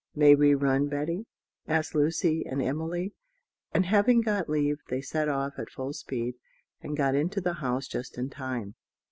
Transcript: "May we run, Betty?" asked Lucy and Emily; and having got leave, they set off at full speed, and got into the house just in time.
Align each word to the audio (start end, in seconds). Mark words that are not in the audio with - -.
"May 0.15 0.33
we 0.33 0.55
run, 0.55 0.87
Betty?" 0.87 1.27
asked 1.67 1.93
Lucy 1.93 2.43
and 2.47 2.59
Emily; 2.59 3.13
and 3.71 3.85
having 3.85 4.21
got 4.21 4.49
leave, 4.49 4.79
they 4.89 4.99
set 4.99 5.29
off 5.29 5.59
at 5.59 5.69
full 5.69 5.93
speed, 5.93 6.33
and 6.81 6.97
got 6.97 7.13
into 7.13 7.39
the 7.39 7.53
house 7.61 7.87
just 7.87 8.17
in 8.17 8.31
time. 8.31 8.73